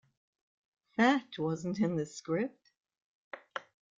That 0.97 1.37
wasn't 1.37 1.79
in 1.79 1.95
the 1.95 2.07
script. 2.07 2.71